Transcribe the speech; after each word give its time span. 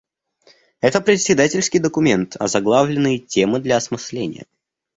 Это 0.79 0.99
председательский 0.99 1.77
документ, 1.77 2.35
озаглавленный 2.39 3.19
"Темы 3.19 3.59
для 3.59 3.77
осмысления". 3.77 4.47